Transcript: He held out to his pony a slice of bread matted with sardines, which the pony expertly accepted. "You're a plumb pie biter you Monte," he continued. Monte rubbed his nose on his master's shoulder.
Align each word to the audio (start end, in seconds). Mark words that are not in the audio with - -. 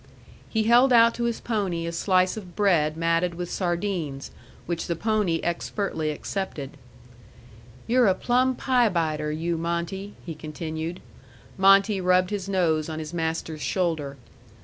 He 0.49 0.63
held 0.63 0.91
out 0.91 1.13
to 1.13 1.25
his 1.25 1.39
pony 1.39 1.85
a 1.85 1.91
slice 1.91 2.35
of 2.35 2.55
bread 2.55 2.97
matted 2.97 3.35
with 3.35 3.51
sardines, 3.51 4.31
which 4.65 4.87
the 4.87 4.95
pony 4.95 5.39
expertly 5.43 6.09
accepted. 6.09 6.71
"You're 7.85 8.07
a 8.07 8.15
plumb 8.15 8.55
pie 8.55 8.89
biter 8.89 9.31
you 9.31 9.59
Monte," 9.59 10.15
he 10.25 10.33
continued. 10.33 11.01
Monte 11.55 12.01
rubbed 12.01 12.31
his 12.31 12.49
nose 12.49 12.89
on 12.89 12.97
his 12.97 13.13
master's 13.13 13.61
shoulder. 13.61 14.17